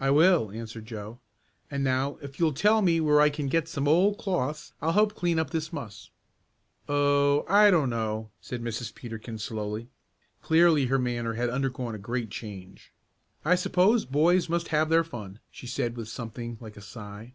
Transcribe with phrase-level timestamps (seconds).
[0.00, 1.18] "I will," answered Joe.
[1.70, 5.14] "And now if you'll tell me where I can get some old cloths I'll help
[5.14, 6.08] clean up this muss."
[6.88, 8.94] "Oh, I don't know," said Mrs.
[8.94, 9.90] Peterkin slowly.
[10.40, 12.90] Clearly her manner had undergone a great change.
[13.44, 17.34] "I suppose boys must have their fun," she said with something like a sigh.